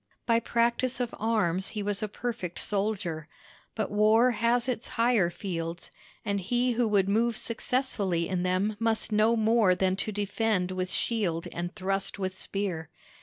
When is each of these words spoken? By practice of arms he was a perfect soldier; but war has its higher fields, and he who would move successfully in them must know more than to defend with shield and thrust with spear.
By 0.25 0.39
practice 0.39 0.99
of 0.99 1.13
arms 1.19 1.67
he 1.77 1.83
was 1.83 2.01
a 2.01 2.07
perfect 2.07 2.57
soldier; 2.57 3.27
but 3.75 3.91
war 3.91 4.31
has 4.31 4.67
its 4.67 4.87
higher 4.97 5.29
fields, 5.29 5.91
and 6.25 6.39
he 6.41 6.71
who 6.71 6.87
would 6.87 7.07
move 7.07 7.37
successfully 7.37 8.27
in 8.27 8.41
them 8.41 8.75
must 8.79 9.11
know 9.11 9.35
more 9.35 9.75
than 9.75 9.95
to 9.97 10.11
defend 10.11 10.71
with 10.71 10.89
shield 10.89 11.45
and 11.51 11.75
thrust 11.75 12.17
with 12.17 12.35
spear. 12.35 12.89